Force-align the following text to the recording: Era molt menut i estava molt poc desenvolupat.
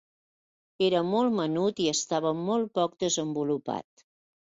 Era 0.85 1.01
molt 1.09 1.35
menut 1.39 1.81
i 1.85 1.87
estava 1.91 2.31
molt 2.47 2.73
poc 2.79 2.97
desenvolupat. 3.05 4.05